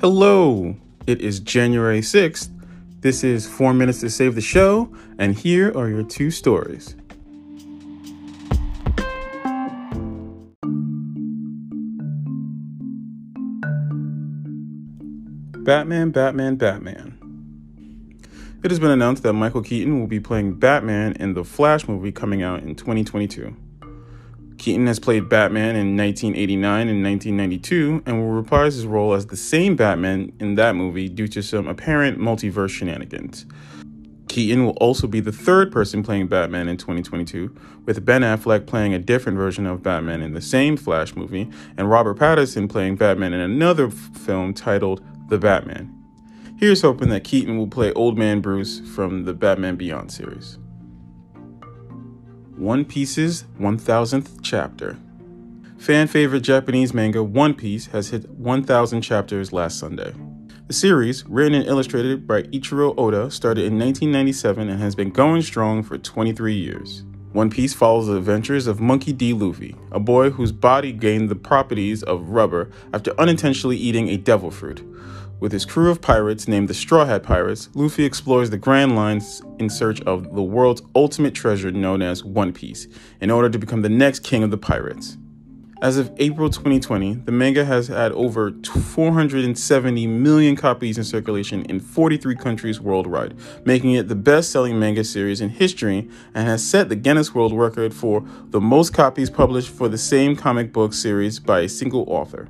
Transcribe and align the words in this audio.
Hello, 0.00 0.76
it 1.08 1.20
is 1.20 1.40
January 1.40 1.98
6th. 1.98 2.50
This 3.00 3.24
is 3.24 3.48
4 3.48 3.74
Minutes 3.74 3.98
to 4.02 4.10
Save 4.10 4.36
the 4.36 4.40
Show, 4.40 4.94
and 5.18 5.34
here 5.34 5.76
are 5.76 5.88
your 5.88 6.04
two 6.04 6.30
stories. 6.30 6.94
Batman, 15.64 16.12
Batman, 16.12 16.54
Batman. 16.54 17.18
It 18.62 18.70
has 18.70 18.78
been 18.78 18.92
announced 18.92 19.24
that 19.24 19.32
Michael 19.32 19.62
Keaton 19.62 19.98
will 19.98 20.06
be 20.06 20.20
playing 20.20 20.60
Batman 20.60 21.14
in 21.14 21.34
the 21.34 21.42
Flash 21.42 21.88
movie 21.88 22.12
coming 22.12 22.44
out 22.44 22.62
in 22.62 22.76
2022. 22.76 23.56
Keaton 24.58 24.86
has 24.88 24.98
played 24.98 25.28
Batman 25.28 25.76
in 25.76 25.96
1989 25.96 26.88
and 26.88 27.02
1992 27.04 28.02
and 28.04 28.18
will 28.20 28.34
reprise 28.34 28.74
his 28.74 28.86
role 28.86 29.14
as 29.14 29.26
the 29.26 29.36
same 29.36 29.76
Batman 29.76 30.32
in 30.40 30.56
that 30.56 30.74
movie 30.74 31.08
due 31.08 31.28
to 31.28 31.42
some 31.42 31.68
apparent 31.68 32.18
multiverse 32.18 32.70
shenanigans. 32.70 33.46
Keaton 34.28 34.66
will 34.66 34.76
also 34.76 35.06
be 35.06 35.20
the 35.20 35.32
third 35.32 35.72
person 35.72 36.02
playing 36.02 36.26
Batman 36.26 36.68
in 36.68 36.76
2022, 36.76 37.54
with 37.86 38.04
Ben 38.04 38.22
Affleck 38.22 38.66
playing 38.66 38.92
a 38.92 38.98
different 38.98 39.38
version 39.38 39.64
of 39.64 39.82
Batman 39.82 40.20
in 40.20 40.34
the 40.34 40.40
same 40.40 40.76
Flash 40.76 41.16
movie, 41.16 41.50
and 41.76 41.88
Robert 41.88 42.18
Pattinson 42.18 42.68
playing 42.68 42.96
Batman 42.96 43.32
in 43.32 43.40
another 43.40 43.86
f- 43.86 43.94
film 43.94 44.52
titled 44.52 45.02
The 45.28 45.38
Batman. 45.38 45.94
Here's 46.58 46.82
hoping 46.82 47.08
that 47.08 47.24
Keaton 47.24 47.56
will 47.56 47.68
play 47.68 47.92
Old 47.94 48.18
Man 48.18 48.40
Bruce 48.40 48.80
from 48.80 49.24
the 49.24 49.32
Batman 49.32 49.76
Beyond 49.76 50.12
series. 50.12 50.58
One 52.58 52.84
Piece's 52.84 53.44
1000th 53.60 54.40
chapter. 54.42 54.96
Fan 55.78 56.08
favorite 56.08 56.40
Japanese 56.40 56.92
manga 56.92 57.22
One 57.22 57.54
Piece 57.54 57.86
has 57.86 58.08
hit 58.08 58.28
1000 58.30 59.00
chapters 59.00 59.52
last 59.52 59.78
Sunday. 59.78 60.12
The 60.66 60.72
series, 60.72 61.24
written 61.26 61.54
and 61.54 61.68
illustrated 61.68 62.26
by 62.26 62.42
Eiichiro 62.42 62.98
Oda, 62.98 63.30
started 63.30 63.64
in 63.64 63.78
1997 63.78 64.68
and 64.68 64.80
has 64.80 64.96
been 64.96 65.10
going 65.10 65.42
strong 65.42 65.84
for 65.84 65.98
23 65.98 66.52
years. 66.52 67.04
One 67.32 67.48
Piece 67.48 67.74
follows 67.74 68.08
the 68.08 68.16
adventures 68.16 68.66
of 68.66 68.80
Monkey 68.80 69.12
D. 69.12 69.32
Luffy, 69.32 69.76
a 69.92 70.00
boy 70.00 70.30
whose 70.30 70.50
body 70.50 70.90
gained 70.90 71.28
the 71.28 71.36
properties 71.36 72.02
of 72.02 72.30
rubber 72.30 72.72
after 72.92 73.14
unintentionally 73.20 73.76
eating 73.76 74.08
a 74.08 74.16
devil 74.16 74.50
fruit. 74.50 74.82
With 75.40 75.52
his 75.52 75.64
crew 75.64 75.88
of 75.90 76.00
pirates 76.00 76.48
named 76.48 76.66
the 76.66 76.74
Straw 76.74 77.04
Hat 77.04 77.22
Pirates, 77.22 77.68
Luffy 77.74 78.04
explores 78.04 78.50
the 78.50 78.58
Grand 78.58 78.96
Lines 78.96 79.40
in 79.60 79.70
search 79.70 80.00
of 80.02 80.34
the 80.34 80.42
world's 80.42 80.82
ultimate 80.96 81.32
treasure 81.32 81.70
known 81.70 82.02
as 82.02 82.24
One 82.24 82.52
Piece, 82.52 82.88
in 83.20 83.30
order 83.30 83.48
to 83.48 83.58
become 83.58 83.82
the 83.82 83.88
next 83.88 84.24
king 84.24 84.42
of 84.42 84.50
the 84.50 84.58
pirates. 84.58 85.16
As 85.80 85.96
of 85.96 86.10
April 86.16 86.50
2020, 86.50 87.14
the 87.24 87.30
manga 87.30 87.64
has 87.64 87.86
had 87.86 88.10
over 88.10 88.52
470 88.64 90.08
million 90.08 90.56
copies 90.56 90.98
in 90.98 91.04
circulation 91.04 91.64
in 91.66 91.78
43 91.78 92.34
countries 92.34 92.80
worldwide, 92.80 93.36
making 93.64 93.92
it 93.92 94.08
the 94.08 94.16
best 94.16 94.50
selling 94.50 94.80
manga 94.80 95.04
series 95.04 95.40
in 95.40 95.50
history 95.50 96.08
and 96.34 96.48
has 96.48 96.68
set 96.68 96.88
the 96.88 96.96
Guinness 96.96 97.32
World 97.32 97.52
Record 97.52 97.94
for 97.94 98.24
the 98.46 98.60
most 98.60 98.92
copies 98.92 99.30
published 99.30 99.68
for 99.68 99.88
the 99.88 99.98
same 99.98 100.34
comic 100.34 100.72
book 100.72 100.92
series 100.92 101.38
by 101.38 101.60
a 101.60 101.68
single 101.68 102.04
author. 102.08 102.48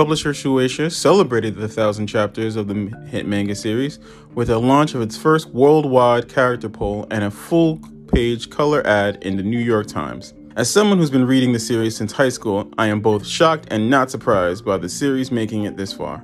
Publisher 0.00 0.32
Shueisha 0.32 0.90
celebrated 0.90 1.56
the 1.56 1.68
thousand 1.68 2.06
chapters 2.06 2.56
of 2.56 2.68
the 2.68 2.74
hit 3.08 3.26
manga 3.26 3.54
series 3.54 3.98
with 4.34 4.48
a 4.48 4.56
launch 4.56 4.94
of 4.94 5.02
its 5.02 5.14
first 5.14 5.50
worldwide 5.50 6.26
character 6.26 6.70
poll 6.70 7.06
and 7.10 7.22
a 7.22 7.30
full 7.30 7.78
page 8.10 8.48
color 8.48 8.80
ad 8.86 9.22
in 9.22 9.36
the 9.36 9.42
New 9.42 9.58
York 9.58 9.88
Times. 9.88 10.32
As 10.56 10.70
someone 10.70 10.96
who's 10.96 11.10
been 11.10 11.26
reading 11.26 11.52
the 11.52 11.58
series 11.58 11.98
since 11.98 12.12
high 12.12 12.30
school, 12.30 12.72
I 12.78 12.86
am 12.86 13.02
both 13.02 13.26
shocked 13.26 13.68
and 13.70 13.90
not 13.90 14.10
surprised 14.10 14.64
by 14.64 14.78
the 14.78 14.88
series 14.88 15.30
making 15.30 15.64
it 15.64 15.76
this 15.76 15.92
far. 15.92 16.20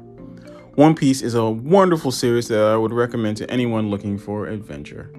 One 0.77 0.95
Piece 0.95 1.21
is 1.21 1.35
a 1.35 1.45
wonderful 1.45 2.13
series 2.13 2.49
that 2.49 2.65
I 2.65 2.79
would 2.79 2.95
recommend 2.95 3.37
to 3.37 3.51
anyone 3.51 3.91
looking 3.91 4.17
for 4.17 4.47
adventure. 4.47 5.13